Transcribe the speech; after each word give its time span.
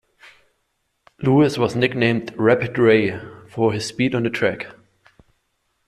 Lewis 1.21 1.59
was 1.59 1.75
nicknamed 1.75 2.33
"Rapid 2.35 2.79
Ray" 2.79 3.21
for 3.47 3.71
his 3.71 3.85
speed 3.85 4.15
on 4.15 4.23
the 4.23 4.31
track. 4.31 4.65